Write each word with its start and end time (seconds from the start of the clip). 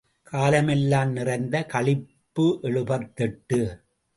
காலமெல்லாம் 0.23 1.11
நிறைந்த 1.11 1.65
களிப்பு 1.65 2.59
எழுபத்தெட்டு. 2.61 3.59